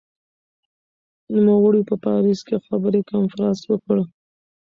[1.35, 3.97] نوموړي په پاریس کې خبري کنفرانس وکړ.